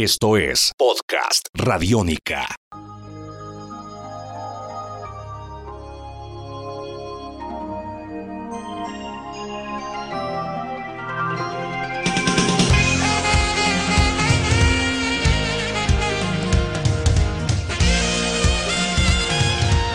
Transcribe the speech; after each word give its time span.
Esto 0.00 0.36
es 0.36 0.70
Podcast 0.78 1.48
Radiónica. 1.54 2.46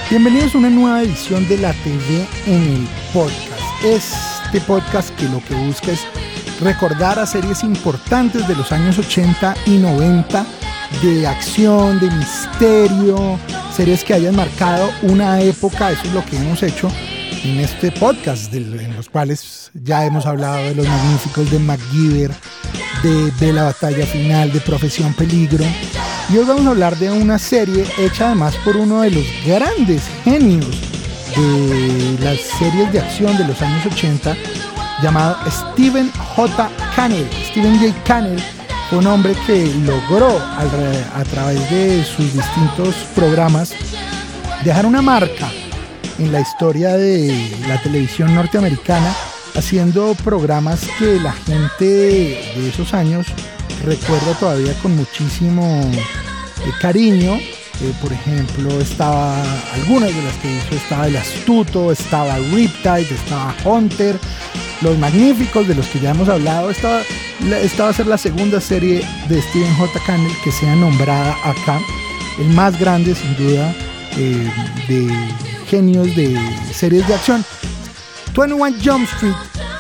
Bienvenidos 0.10 0.54
a 0.54 0.58
una 0.58 0.70
nueva 0.70 1.04
edición 1.04 1.48
de 1.48 1.60
la 1.60 1.72
TV 1.72 2.28
en 2.46 2.62
el 2.62 2.88
podcast. 3.14 3.86
Este 3.86 4.60
podcast 4.68 5.16
que 5.18 5.30
lo 5.30 5.42
que 5.46 5.56
busca 5.56 5.94
es 5.94 6.06
recordar 6.64 7.20
a 7.20 7.26
series 7.26 7.64
importantes 7.64 8.48
de 8.48 8.56
los 8.56 8.72
años 8.72 8.98
80 8.98 9.56
y 9.66 9.78
90 9.78 10.46
de 11.02 11.28
acción, 11.28 12.00
de 12.00 12.10
misterio, 12.12 13.40
series 13.76 14.04
que 14.04 14.14
hayan 14.14 14.36
marcado 14.36 14.90
una 15.02 15.42
época, 15.42 15.92
eso 15.92 16.04
es 16.06 16.14
lo 16.14 16.24
que 16.26 16.38
hemos 16.38 16.64
hecho 16.64 16.90
en 17.44 17.60
este 17.60 17.92
podcast, 17.92 18.54
en 18.54 18.96
los 18.96 19.10
cuales 19.10 19.72
ya 19.74 20.06
hemos 20.06 20.26
hablado 20.26 20.58
de 20.64 20.76
los 20.76 20.88
magníficos 20.88 21.52
de 21.52 21.60
MacGyver, 21.60 22.32
de, 23.04 23.32
de 23.32 23.54
la 23.54 23.64
batalla 23.64 24.06
final, 24.06 24.52
de 24.54 24.62
Profesión 24.62 25.14
Peligro. 25.14 25.66
Y 26.30 26.38
hoy 26.38 26.46
vamos 26.46 26.66
a 26.66 26.70
hablar 26.70 26.98
de 26.98 27.12
una 27.12 27.38
serie 27.38 27.86
hecha 27.98 28.28
además 28.28 28.56
por 28.64 28.78
uno 28.78 29.02
de 29.02 29.12
los 29.12 29.26
grandes 29.46 30.04
genios 30.24 30.94
de 31.36 32.18
las 32.24 32.40
series 32.40 32.92
de 32.94 33.00
acción 33.00 33.36
de 33.38 33.46
los 33.46 33.62
años 33.62 33.86
80, 33.88 34.36
llamado 35.04 35.38
Steven 35.50 36.12
J. 36.36 36.70
Cannell. 36.96 37.30
Steven 37.50 37.78
J. 37.80 37.94
Cannell 38.06 38.42
fue 38.90 39.00
un 39.00 39.08
hombre 39.08 39.36
que 39.46 39.66
logró 39.86 40.40
a 40.40 41.24
través 41.26 41.70
de 41.70 42.04
sus 42.04 42.34
distintos 42.34 42.96
programas 43.14 43.74
dejar 44.64 44.86
una 44.86 45.02
marca 45.02 45.52
en 46.20 46.32
la 46.32 46.40
historia 46.40 46.96
de 46.96 47.52
la 47.68 47.82
televisión 47.82 48.34
norteamericana, 48.34 49.14
haciendo 49.56 50.16
programas 50.24 50.82
que 50.98 51.20
la 51.20 51.34
gente 51.34 51.86
de 52.56 52.70
esos 52.70 52.94
años 52.94 53.28
recuerda 53.84 54.34
todavía 54.40 54.74
con 54.82 54.96
muchísimo 54.96 55.82
eh, 55.92 56.72
cariño. 56.80 57.38
Eh, 57.82 57.94
por 58.02 58.14
ejemplo, 58.14 58.80
estaba 58.80 59.42
algunas 59.74 60.16
de 60.16 60.22
las 60.22 60.36
que 60.36 60.56
hizo, 60.56 60.76
estaba 60.76 61.08
El 61.08 61.18
Astuto, 61.18 61.92
estaba 61.92 62.38
Riptide, 62.38 63.14
estaba 63.14 63.56
Hunter, 63.66 64.18
Los 64.82 64.98
Magníficos, 64.98 65.68
de 65.68 65.76
los 65.76 65.88
que 65.88 66.00
ya 66.00 66.12
hemos 66.12 66.30
hablado. 66.30 66.70
Estaba, 66.70 67.02
esta 67.62 67.84
va 67.84 67.90
a 67.90 67.94
ser 67.94 68.08
la 68.08 68.18
segunda 68.18 68.62
serie 68.62 69.06
de 69.28 69.42
Steven 69.42 69.76
J. 69.76 70.00
Cannell 70.06 70.32
que 70.44 70.52
sea 70.52 70.76
nombrada 70.76 71.36
acá. 71.44 71.80
El 72.40 72.48
más 72.50 72.80
grande, 72.80 73.16
sin 73.16 73.36
duda, 73.36 73.76
eh, 74.18 74.52
de 74.88 75.12
genios 75.68 76.16
de 76.16 76.40
series 76.74 77.08
de 77.08 77.16
acción. 77.16 77.44
21 78.36 78.78
Jump 78.84 79.08
Street 79.14 79.36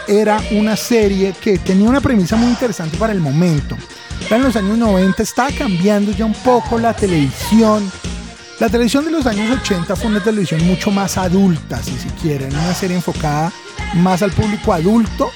era 0.07 0.41
una 0.51 0.75
serie 0.75 1.33
que 1.41 1.57
tenía 1.57 1.89
una 1.89 2.01
premisa 2.01 2.35
muy 2.35 2.49
interesante 2.49 2.97
para 2.97 3.13
el 3.13 3.19
momento. 3.19 3.77
En 4.29 4.43
los 4.43 4.55
años 4.55 4.77
90 4.77 5.21
estaba 5.21 5.49
cambiando 5.51 6.11
ya 6.11 6.25
un 6.25 6.33
poco 6.33 6.77
la 6.79 6.93
televisión. 6.93 7.91
La 8.59 8.69
televisión 8.69 9.05
de 9.05 9.11
los 9.11 9.25
años 9.25 9.49
80 9.61 9.95
fue 9.95 10.07
una 10.07 10.23
televisión 10.23 10.65
mucho 10.65 10.91
más 10.91 11.17
adulta, 11.17 11.81
si 11.81 11.97
se 11.97 12.07
quiere, 12.21 12.45
una 12.45 12.73
serie 12.73 12.95
enfocada 12.95 13.51
más 13.95 14.21
al 14.21 14.31
público 14.31 14.73
adulto. 14.73 15.31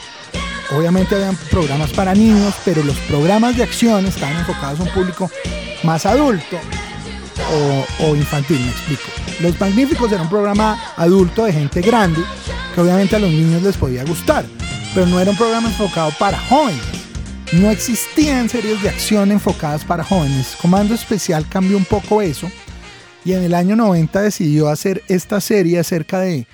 Obviamente 0.75 1.15
habían 1.15 1.35
programas 1.49 1.91
para 1.91 2.13
niños, 2.13 2.53
pero 2.65 2.83
los 2.83 2.95
programas 2.97 3.55
de 3.55 3.63
acción 3.63 4.05
estaban 4.05 4.37
enfocados 4.37 4.79
a 4.79 4.83
un 4.83 4.89
público 4.89 5.31
más 5.83 6.05
adulto 6.05 6.57
o, 7.99 8.05
o 8.05 8.15
infantil, 8.15 8.59
me 8.59 8.69
explico. 8.69 9.03
Los 9.39 9.59
Magníficos 9.59 10.11
era 10.11 10.21
un 10.21 10.29
programa 10.29 10.93
adulto 10.97 11.45
de 11.45 11.53
gente 11.53 11.81
grande 11.81 12.21
que 12.73 12.81
obviamente 12.81 13.15
a 13.15 13.19
los 13.19 13.29
niños 13.29 13.61
les 13.61 13.77
podía 13.77 14.03
gustar, 14.03 14.45
pero 14.93 15.05
no 15.05 15.19
era 15.19 15.31
un 15.31 15.37
programa 15.37 15.69
enfocado 15.69 16.11
para 16.19 16.39
jóvenes. 16.39 16.96
No 17.53 17.71
existían 17.71 18.49
series 18.49 18.83
de 18.83 18.89
acción 18.89 19.31
enfocadas 19.31 19.85
para 19.85 20.03
jóvenes. 20.03 20.57
Comando 20.61 20.93
Especial 20.93 21.47
cambió 21.47 21.77
un 21.77 21.85
poco 21.85 22.21
eso 22.21 22.51
y 23.23 23.33
en 23.33 23.43
el 23.43 23.53
año 23.53 23.77
90 23.77 24.21
decidió 24.21 24.67
hacer 24.67 25.01
esta 25.07 25.39
serie 25.39 25.79
acerca 25.79 26.19
de 26.19 26.45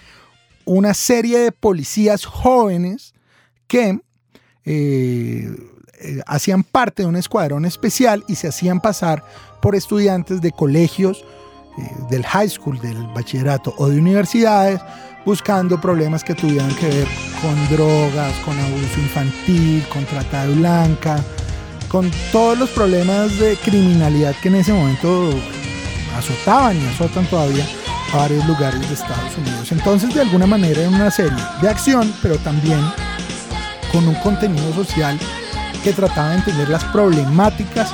una 0.66 0.94
serie 0.94 1.40
de 1.40 1.52
policías 1.52 2.26
jóvenes 2.26 3.16
que 3.66 4.00
eh, 4.66 5.52
eh, 6.00 6.22
hacían 6.28 6.64
parte 6.64 7.02
de 7.02 7.10
un 7.10 7.16
escuadrón 7.16 7.66
especial 7.66 8.24
y 8.28 8.36
se 8.36 8.48
hacían 8.48 8.80
pasar 8.80 9.24
por 9.64 9.76
estudiantes 9.76 10.42
de 10.42 10.52
colegios, 10.52 11.26
eh, 11.78 11.96
del 12.10 12.26
high 12.26 12.50
school, 12.50 12.80
del 12.80 13.08
bachillerato 13.08 13.74
o 13.78 13.90
de 13.90 13.98
universidades, 14.00 14.80
buscando 15.26 15.80
problemas 15.80 16.24
que 16.24 16.36
tuvieran 16.36 16.74
que 16.76 16.88
ver 16.88 17.08
con 17.42 17.70
drogas, 17.70 18.34
con 18.46 18.60
abuso 18.60 19.00
infantil, 19.00 19.84
con 19.92 20.06
trata 20.06 20.46
de 20.46 20.56
blanca, 20.56 21.24
con 21.88 22.12
todos 22.32 22.58
los 22.58 22.70
problemas 22.72 23.38
de 23.40 23.56
criminalidad 23.58 24.36
que 24.42 24.50
en 24.50 24.56
ese 24.56 24.74
momento 24.74 25.30
azotaban 26.18 26.80
y 26.82 26.86
azotan 26.88 27.26
todavía 27.28 27.66
a 28.14 28.18
varios 28.18 28.46
lugares 28.46 28.80
de 28.88 28.94
Estados 28.94 29.38
Unidos. 29.38 29.72
Entonces, 29.72 30.14
de 30.14 30.22
alguna 30.22 30.46
manera, 30.46 30.82
era 30.82 30.90
una 30.90 31.10
serie 31.10 31.38
de 31.62 31.70
acción, 31.70 32.14
pero 32.22 32.38
también 32.38 32.82
con 33.92 34.08
un 34.08 34.16
contenido 34.16 34.74
social 34.74 35.18
que 35.84 35.94
trataba 35.94 36.30
de 36.30 36.36
entender 36.38 36.70
las 36.70 36.84
problemáticas 36.86 37.92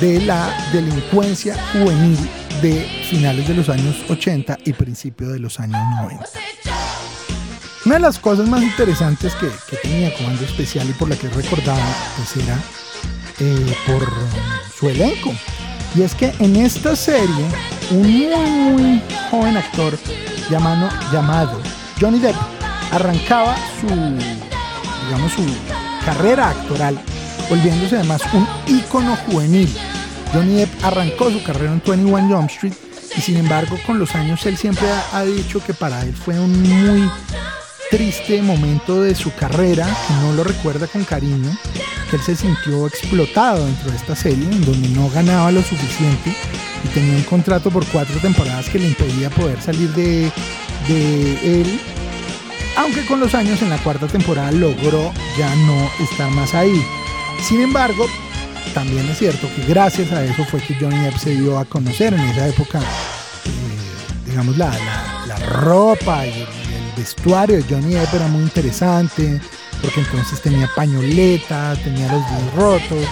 de 0.00 0.20
la 0.20 0.48
delincuencia 0.72 1.56
juvenil 1.72 2.18
de 2.62 2.84
finales 3.08 3.46
de 3.46 3.54
los 3.54 3.68
años 3.68 3.96
80 4.08 4.58
y 4.64 4.72
principios 4.72 5.32
de 5.32 5.38
los 5.38 5.60
años 5.60 5.78
90. 6.02 6.24
Una 7.84 7.94
de 7.94 8.00
las 8.00 8.18
cosas 8.18 8.48
más 8.48 8.62
interesantes 8.62 9.34
que, 9.36 9.48
tenía 9.76 10.14
Comando 10.16 10.44
Especial 10.44 10.88
y 10.88 10.92
por 10.92 11.08
la 11.08 11.16
que 11.16 11.28
recordaba 11.28 11.80
pues 12.16 12.44
era 12.44 12.58
eh, 13.38 13.74
por 13.86 14.06
su 14.76 14.88
elenco. 14.88 15.32
Y 15.94 16.02
es 16.02 16.14
que 16.14 16.34
en 16.40 16.56
esta 16.56 16.96
serie, 16.96 17.46
un 17.90 18.02
muy, 18.02 18.72
muy 18.72 19.02
joven 19.30 19.56
actor 19.56 19.98
llamado, 20.50 20.88
llamado 21.12 21.60
Johnny 22.00 22.18
Depp 22.18 22.36
arrancaba 22.90 23.56
su, 23.80 23.86
digamos, 23.86 25.32
su 25.32 25.46
carrera 26.04 26.50
actoral, 26.50 26.98
volviéndose 27.48 27.96
además 27.96 28.22
un 28.32 28.46
ícono 28.66 29.16
juvenil 29.26 29.74
Johnny 30.32 30.56
Depp 30.56 30.84
arrancó 30.84 31.30
su 31.30 31.42
carrera 31.42 31.72
en 31.72 31.82
21 31.84 32.28
Jump 32.28 32.50
Street 32.50 32.74
y 33.16 33.20
sin 33.20 33.36
embargo 33.36 33.78
con 33.86 33.98
los 33.98 34.14
años 34.14 34.44
él 34.46 34.56
siempre 34.56 34.86
ha, 35.12 35.24
dicho 35.24 35.62
que 35.64 35.74
para 35.74 36.02
él 36.02 36.14
fue 36.14 36.38
un 36.38 36.62
muy 36.62 37.10
triste 37.90 38.42
momento 38.42 39.02
de 39.02 39.14
su 39.14 39.34
carrera, 39.34 39.86
que 39.86 40.14
no 40.14 40.32
lo 40.34 40.44
recuerda 40.44 40.86
con 40.86 41.04
cariño, 41.04 41.50
que 42.10 42.16
él 42.16 42.22
se 42.22 42.36
sintió 42.36 42.86
explotado 42.86 43.64
dentro 43.64 43.90
de 43.90 43.96
esta 43.96 44.14
serie, 44.14 44.44
en 44.44 44.64
donde 44.64 44.88
no 44.90 45.08
ganaba 45.08 45.50
lo 45.50 45.62
suficiente 45.62 46.34
y 46.84 46.88
tenía 46.88 47.16
un 47.16 47.22
contrato 47.22 47.70
por 47.70 47.86
cuatro 47.86 48.18
temporadas 48.20 48.68
que 48.68 48.78
le 48.78 48.88
impedía 48.88 49.30
poder 49.30 49.60
salir 49.62 49.88
de, 49.94 50.30
de 50.86 51.60
él, 51.62 51.80
aunque 52.76 53.06
con 53.06 53.20
los 53.20 53.34
años 53.34 53.62
en 53.62 53.70
la 53.70 53.78
cuarta 53.78 54.06
temporada 54.06 54.52
logró 54.52 55.12
ya 55.38 55.54
no 55.56 55.90
estar 56.04 56.30
más 56.30 56.54
ahí. 56.54 56.84
Sin 57.42 57.62
embargo, 57.62 58.06
también 58.74 59.08
es 59.08 59.18
cierto 59.18 59.48
que 59.54 59.64
gracias 59.64 60.12
a 60.12 60.24
eso 60.24 60.44
fue 60.44 60.60
que 60.60 60.74
Johnny 60.74 60.98
Depp 61.04 61.18
se 61.18 61.30
dio 61.30 61.58
a 61.58 61.64
conocer 61.64 62.14
en 62.14 62.20
esa 62.20 62.48
época, 62.48 62.80
eh, 62.80 64.26
digamos, 64.26 64.56
la, 64.56 64.70
ropa 65.50 66.26
y 66.26 66.40
el, 66.40 66.46
vestuario 66.96 67.56
de 67.56 67.62
Johnny 67.62 67.94
Depp 67.94 68.14
era 68.14 68.26
muy 68.26 68.42
interesante, 68.42 69.40
porque 69.80 70.00
entonces 70.00 70.40
tenía 70.42 70.68
pañoleta, 70.74 71.76
tenía 71.84 72.10
los 72.10 72.22
dedos 72.28 72.54
rotos. 72.56 73.08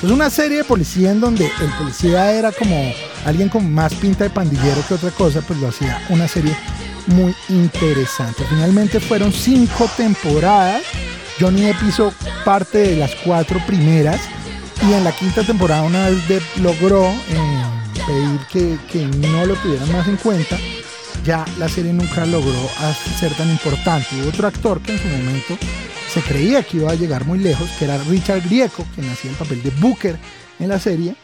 Pues 0.00 0.12
una 0.12 0.28
serie 0.28 0.58
de 0.58 0.64
policía 0.64 1.10
en 1.10 1.20
donde 1.20 1.46
el 1.46 1.70
policía 1.78 2.32
era 2.32 2.52
como 2.52 2.92
alguien 3.24 3.48
con 3.48 3.72
más 3.72 3.94
pinta 3.94 4.24
de 4.24 4.30
pandillero 4.30 4.82
que 4.86 4.94
otra 4.94 5.10
cosa, 5.10 5.40
pues 5.40 5.58
lo 5.58 5.68
hacía 5.68 6.02
una 6.10 6.28
serie 6.28 6.54
muy 7.06 7.34
interesante. 7.48 8.44
Finalmente 8.48 9.00
fueron 9.00 9.32
cinco 9.32 9.88
temporadas. 9.96 10.82
Johnny 11.38 11.62
Depp 11.62 11.82
hizo 11.88 12.12
parte 12.44 12.78
de 12.78 12.96
las 12.96 13.14
cuatro 13.24 13.58
primeras 13.66 14.20
y 14.88 14.92
en 14.92 15.04
la 15.04 15.12
quinta 15.12 15.42
temporada, 15.42 15.82
una 15.82 16.08
vez 16.08 16.42
logró 16.58 17.04
eh, 17.04 17.62
pedir 18.06 18.78
que, 18.90 19.06
no 19.06 19.46
lo 19.46 19.54
tuvieran 19.56 19.92
más 19.92 20.08
en 20.08 20.16
cuenta, 20.16 20.56
ya 21.24 21.44
la 21.58 21.68
serie 21.68 21.92
nunca 21.92 22.24
logró 22.26 22.58
ser 23.18 23.32
tan 23.34 23.50
importante. 23.50 24.08
Hubo 24.20 24.28
otro 24.28 24.48
actor 24.48 24.80
que 24.80 24.92
en 24.92 24.98
su 24.98 25.08
momento 25.08 25.56
se 26.12 26.20
creía 26.22 26.62
que 26.62 26.78
iba 26.78 26.90
a 26.90 26.94
llegar 26.94 27.26
muy 27.26 27.38
lejos, 27.38 27.68
que 27.78 27.84
era 27.84 27.98
Richard 27.98 28.42
Grieco, 28.42 28.84
quien 28.94 29.10
hacía 29.10 29.30
el 29.30 29.36
papel 29.36 29.62
de 29.62 29.70
Booker 29.78 30.18
en 30.58 30.68
la 30.68 30.78
serie, 30.78 31.14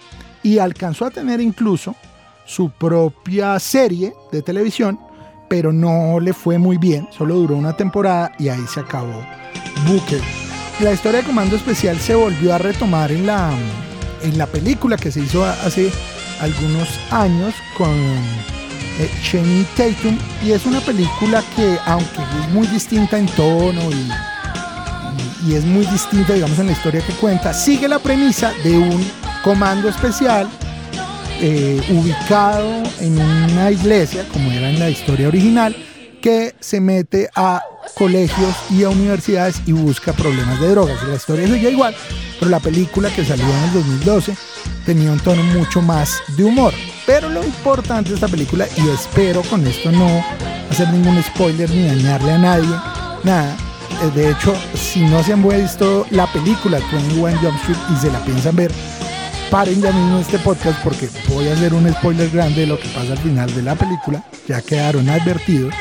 y 0.42 0.58
alcanzó 0.58 1.06
a 1.06 1.10
tener 1.10 1.40
incluso 1.40 1.96
su 2.44 2.70
propia 2.70 3.58
serie 3.58 4.12
de 4.30 4.42
televisión, 4.42 5.00
pero 5.48 5.72
no 5.72 6.20
le 6.20 6.32
fue 6.32 6.58
muy 6.58 6.76
bien, 6.76 7.08
solo 7.16 7.36
duró 7.36 7.56
una 7.56 7.76
temporada 7.76 8.32
y 8.38 8.48
ahí 8.48 8.64
se 8.72 8.80
acabó 8.80 9.24
Booker 9.86 10.45
la 10.80 10.92
historia 10.92 11.20
de 11.20 11.26
Comando 11.26 11.56
Especial 11.56 11.98
se 11.98 12.14
volvió 12.14 12.54
a 12.54 12.58
retomar 12.58 13.10
en 13.10 13.26
la, 13.26 13.50
en 14.22 14.36
la 14.36 14.46
película 14.46 14.96
que 14.96 15.10
se 15.10 15.20
hizo 15.20 15.44
hace 15.44 15.90
algunos 16.40 16.88
años 17.10 17.54
con 17.78 17.94
eh, 18.98 19.64
Tatum. 19.76 20.18
Y 20.44 20.52
es 20.52 20.66
una 20.66 20.80
película 20.80 21.42
que 21.54 21.78
aunque 21.86 22.20
es 22.42 22.48
muy 22.52 22.66
distinta 22.66 23.18
en 23.18 23.26
tono 23.26 23.80
y, 23.90 25.50
y, 25.50 25.54
es 25.54 25.64
muy 25.64 25.86
distinta 25.86 26.34
digamos 26.34 26.58
en 26.58 26.66
la 26.66 26.72
historia 26.72 27.00
que 27.00 27.14
cuenta, 27.14 27.54
sigue 27.54 27.88
la 27.88 27.98
premisa 27.98 28.52
de 28.62 28.76
un 28.76 29.10
comando 29.42 29.88
especial 29.88 30.48
eh, 31.40 31.80
ubicado 31.90 32.82
en 33.00 33.18
una 33.18 33.70
iglesia 33.70 34.26
como 34.32 34.50
era 34.50 34.70
en 34.70 34.78
la 34.78 34.90
historia 34.90 35.28
original 35.28 35.74
que 36.20 36.54
se 36.60 36.80
mete 36.80 37.30
a 37.34 37.62
colegios 37.94 38.54
y 38.70 38.84
a 38.84 38.90
universidades 38.90 39.62
y 39.66 39.72
busca 39.72 40.12
problemas 40.12 40.60
de 40.60 40.70
drogas. 40.70 41.02
La 41.08 41.16
historia 41.16 41.46
sigue 41.46 41.70
igual, 41.70 41.94
pero 42.38 42.50
la 42.50 42.60
película 42.60 43.10
que 43.10 43.24
salió 43.24 43.44
en 43.44 43.64
el 43.64 43.72
2012 43.72 44.36
tenía 44.84 45.12
un 45.12 45.20
tono 45.20 45.42
mucho 45.42 45.82
más 45.82 46.22
de 46.36 46.44
humor. 46.44 46.72
Pero 47.06 47.28
lo 47.28 47.44
importante 47.44 48.10
de 48.10 48.16
esta 48.16 48.28
película, 48.28 48.66
y 48.76 48.88
espero 48.88 49.42
con 49.42 49.66
esto 49.66 49.92
no 49.92 50.24
hacer 50.70 50.88
ningún 50.90 51.22
spoiler 51.22 51.70
ni 51.70 51.86
dañarle 51.86 52.32
a 52.32 52.38
nadie, 52.38 52.76
nada. 53.22 53.56
Eh, 54.02 54.10
de 54.14 54.30
hecho, 54.30 54.54
si 54.74 55.00
no 55.00 55.22
se 55.22 55.32
han 55.32 55.46
visto 55.48 56.06
la 56.10 56.26
película 56.32 56.78
21 56.92 57.38
Jump 57.38 57.56
Street 57.56 57.78
y 57.94 58.00
se 58.00 58.10
la 58.10 58.18
piensan 58.24 58.56
ver, 58.56 58.72
paren 59.50 59.80
ya 59.80 59.92
mismo 59.92 60.18
este 60.18 60.38
podcast 60.38 60.78
porque 60.82 61.08
voy 61.28 61.48
a 61.48 61.54
hacer 61.54 61.72
un 61.72 61.90
spoiler 61.92 62.28
grande 62.30 62.62
de 62.62 62.66
lo 62.66 62.78
que 62.78 62.88
pasa 62.88 63.12
al 63.12 63.18
final 63.18 63.54
de 63.54 63.62
la 63.62 63.74
película. 63.74 64.22
Ya 64.48 64.60
quedaron 64.60 65.08
advertidos. 65.08 65.72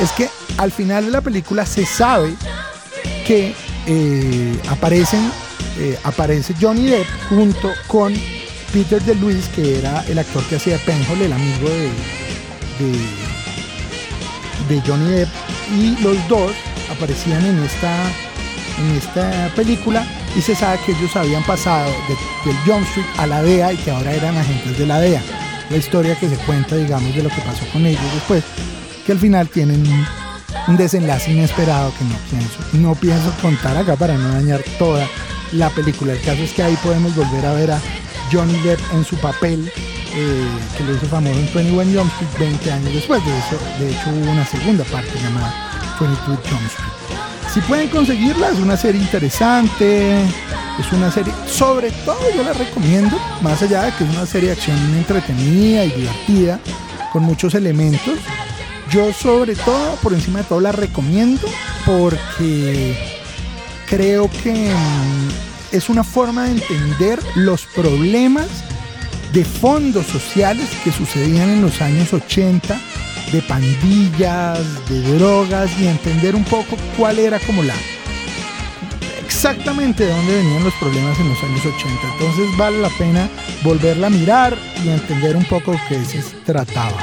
Es 0.00 0.10
que 0.12 0.28
al 0.58 0.72
final 0.72 1.06
de 1.06 1.10
la 1.10 1.20
película 1.20 1.66
se 1.66 1.84
sabe 1.84 2.34
que 3.26 3.54
eh, 3.86 4.58
aparecen, 4.68 5.30
eh, 5.78 5.98
aparece 6.04 6.54
Johnny 6.60 6.86
Depp 6.86 7.06
junto 7.28 7.70
con 7.86 8.14
Peter 8.72 9.02
DeLuise, 9.02 9.48
que 9.54 9.78
era 9.78 10.04
el 10.08 10.18
actor 10.18 10.42
que 10.44 10.56
hacía 10.56 10.78
Penhole, 10.78 11.26
el 11.26 11.32
amigo 11.32 11.68
de, 11.68 11.90
de, 14.68 14.80
Johnny 14.86 15.10
Depp, 15.10 15.28
y 15.76 15.96
los 16.02 16.16
dos 16.28 16.52
aparecían 16.90 17.44
en 17.44 17.58
esta, 17.62 18.10
en 18.78 18.96
esta 18.96 19.52
película 19.54 20.06
y 20.36 20.40
se 20.42 20.54
sabe 20.54 20.78
que 20.84 20.92
ellos 20.92 21.14
habían 21.16 21.42
pasado 21.44 21.90
del 22.44 22.56
Jump 22.66 22.86
Street 22.88 23.06
a 23.18 23.26
la 23.26 23.42
DEA 23.42 23.72
y 23.72 23.76
que 23.76 23.90
ahora 23.90 24.12
eran 24.12 24.36
agentes 24.36 24.78
de 24.78 24.86
la 24.86 25.00
DEA. 25.00 25.22
La 25.70 25.76
historia 25.78 26.14
que 26.14 26.28
se 26.28 26.36
cuenta, 26.36 26.76
digamos, 26.76 27.14
de 27.14 27.22
lo 27.22 27.28
que 27.28 27.40
pasó 27.40 27.64
con 27.72 27.84
ellos 27.86 28.02
después, 28.14 28.44
que 29.04 29.12
al 29.12 29.18
final 29.18 29.48
tienen 29.48 29.82
un, 30.68 30.76
desenlace 30.76 31.32
inesperado 31.32 31.92
que 31.98 32.04
no 32.04 32.16
pienso, 32.30 32.58
no 32.72 32.94
pienso 32.94 33.32
contar 33.40 33.76
acá 33.76 33.96
para 33.96 34.16
no 34.16 34.28
dañar 34.34 34.62
toda 34.78 35.06
la 35.52 35.70
película. 35.70 36.12
El 36.12 36.20
caso 36.20 36.42
es 36.42 36.52
que 36.52 36.62
ahí 36.62 36.76
podemos 36.82 37.14
volver 37.14 37.46
a 37.46 37.52
ver 37.52 37.70
a 37.72 37.80
Johnny 38.32 38.58
Depp 38.60 38.80
en 38.92 39.04
su 39.04 39.16
papel 39.16 39.70
eh, 40.14 40.48
que 40.76 40.84
lo 40.84 40.94
hizo 40.94 41.06
famoso 41.06 41.38
en 41.38 41.52
21 41.52 42.00
Jump 42.00 42.12
Street 42.12 42.50
20 42.50 42.72
años 42.72 42.94
después. 42.94 43.22
De, 43.24 43.38
eso, 43.38 43.58
de 43.78 43.90
hecho 43.90 44.10
hubo 44.10 44.30
una 44.30 44.46
segunda 44.46 44.84
parte 44.84 45.12
llamada 45.22 45.52
22 46.00 46.38
Jump 46.48 46.66
Street. 46.66 46.96
Si 47.52 47.60
pueden 47.62 47.88
conseguirla, 47.88 48.50
es 48.50 48.58
una 48.58 48.76
serie 48.76 49.00
interesante, 49.00 50.22
es 50.78 50.92
una 50.92 51.10
serie, 51.10 51.32
sobre 51.46 51.90
todo 51.90 52.18
yo 52.34 52.42
la 52.42 52.52
recomiendo, 52.52 53.18
más 53.40 53.62
allá 53.62 53.84
de 53.84 53.92
que 53.92 54.04
es 54.04 54.10
una 54.10 54.26
serie 54.26 54.50
de 54.50 54.56
acción 54.56 54.76
entretenida 54.94 55.84
y 55.84 55.90
divertida, 55.90 56.60
con 57.12 57.22
muchos 57.22 57.54
elementos. 57.54 58.18
Yo 58.90 59.12
sobre 59.12 59.54
todo, 59.56 59.96
por 60.02 60.12
encima 60.12 60.40
de 60.40 60.44
todo, 60.44 60.60
la 60.60 60.72
recomiendo 60.72 61.48
porque 61.84 62.96
creo 63.86 64.30
que 64.42 64.72
es 65.72 65.88
una 65.88 66.04
forma 66.04 66.44
de 66.44 66.52
entender 66.52 67.18
los 67.34 67.66
problemas 67.66 68.46
de 69.32 69.44
fondos 69.44 70.06
sociales 70.06 70.68
que 70.84 70.92
sucedían 70.92 71.50
en 71.50 71.62
los 71.62 71.80
años 71.80 72.12
80, 72.12 72.80
de 73.32 73.42
pandillas, 73.42 74.60
de 74.88 75.18
drogas 75.18 75.70
y 75.80 75.88
entender 75.88 76.36
un 76.36 76.44
poco 76.44 76.76
cuál 76.96 77.18
era 77.18 77.40
como 77.40 77.62
la 77.62 77.74
exactamente 79.24 80.04
de 80.06 80.12
dónde 80.12 80.34
venían 80.34 80.64
los 80.64 80.74
problemas 80.74 81.18
en 81.20 81.28
los 81.28 81.42
años 81.42 81.60
80. 81.60 81.88
Entonces 82.14 82.56
vale 82.56 82.80
la 82.80 82.88
pena 82.90 83.28
volverla 83.62 84.06
a 84.06 84.10
mirar 84.10 84.56
y 84.82 84.88
entender 84.88 85.36
un 85.36 85.44
poco 85.44 85.78
qué 85.88 86.04
se 86.04 86.22
trataba. 86.44 86.96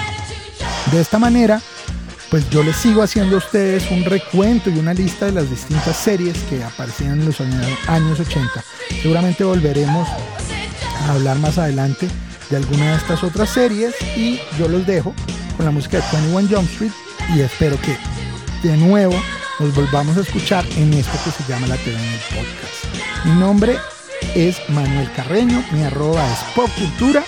De 0.92 1.00
esta 1.00 1.20
manera, 1.20 1.62
pues 2.34 2.50
yo 2.50 2.64
les 2.64 2.76
sigo 2.78 3.04
haciendo 3.04 3.36
a 3.36 3.38
ustedes 3.38 3.92
un 3.92 4.04
recuento 4.06 4.72
y 4.72 4.80
una 4.80 4.92
lista 4.92 5.28
de 5.28 5.34
las 5.34 5.52
distintas 5.52 5.96
series 5.96 6.36
que 6.50 6.64
aparecían 6.64 7.20
en 7.20 7.28
los 7.28 7.40
años 7.40 8.20
80. 8.20 8.50
Seguramente 9.04 9.44
volveremos 9.44 10.10
a 10.10 11.12
hablar 11.12 11.38
más 11.38 11.60
adelante 11.60 12.08
de 12.50 12.58
alguna 12.58 12.90
de 12.90 12.98
estas 12.98 13.24
otras 13.24 13.52
series 13.52 13.94
y 14.18 14.40
yo 14.58 14.68
los 14.68 14.84
dejo 14.88 15.14
con 15.58 15.68
la 15.68 15.72
música 15.72 15.98
de 15.98 16.34
21 16.34 16.48
Jump 16.50 16.72
Street 16.72 16.92
y 17.36 17.42
espero 17.42 17.78
que 17.82 17.96
de 18.68 18.78
nuevo 18.78 19.14
nos 19.60 19.76
volvamos 19.76 20.18
a 20.18 20.22
escuchar 20.22 20.66
en 20.76 20.92
esto 20.92 21.12
que 21.24 21.30
se 21.30 21.48
llama 21.48 21.68
la 21.68 21.78
TV 21.78 21.96
en 21.96 22.14
el 22.14 22.20
podcast. 22.20 23.26
Mi 23.26 23.40
nombre 23.40 23.78
es 24.34 24.58
Manuel 24.70 25.12
Carreño, 25.16 25.64
mi 25.72 25.84
arroba 25.84 26.26
es 26.34 26.40
Pop 26.56 26.72
Cultura 26.80 27.24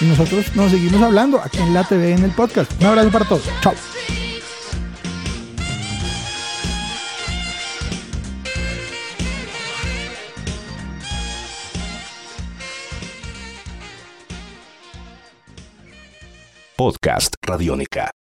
y 0.00 0.04
nosotros 0.04 0.54
nos 0.54 0.70
seguimos 0.70 1.02
hablando 1.02 1.40
aquí 1.42 1.58
en 1.58 1.74
la 1.74 1.82
TV 1.82 2.12
en 2.12 2.22
el 2.22 2.30
podcast. 2.30 2.70
Un 2.80 2.86
abrazo 2.86 3.10
para 3.10 3.24
todos. 3.24 3.42
Chao. 3.60 3.74
Podcast 16.76 17.36
Radiónica. 17.40 18.23